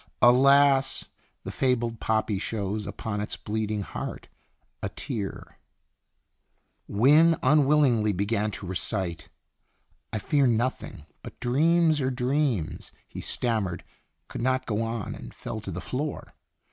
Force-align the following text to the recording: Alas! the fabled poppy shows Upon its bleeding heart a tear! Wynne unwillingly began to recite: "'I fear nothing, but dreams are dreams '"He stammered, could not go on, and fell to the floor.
Alas! 0.23 1.05
the 1.43 1.51
fabled 1.51 1.99
poppy 1.99 2.39
shows 2.39 2.87
Upon 2.87 3.21
its 3.21 3.37
bleeding 3.37 3.83
heart 3.83 4.29
a 4.81 4.89
tear! 4.89 5.59
Wynne 6.87 7.37
unwillingly 7.43 8.11
began 8.11 8.49
to 8.49 8.65
recite: 8.65 9.29
"'I 10.11 10.17
fear 10.17 10.47
nothing, 10.47 11.05
but 11.21 11.39
dreams 11.39 12.01
are 12.01 12.09
dreams 12.09 12.91
'"He 13.13 13.21
stammered, 13.21 13.83
could 14.27 14.41
not 14.41 14.65
go 14.65 14.81
on, 14.81 15.13
and 15.13 15.35
fell 15.35 15.59
to 15.59 15.69
the 15.69 15.79
floor. 15.81 16.33